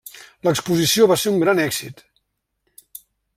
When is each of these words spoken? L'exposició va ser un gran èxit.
L'exposició 0.47 1.07
va 1.11 1.17
ser 1.25 1.33
un 1.33 1.37
gran 1.45 1.61
èxit. 1.67 2.03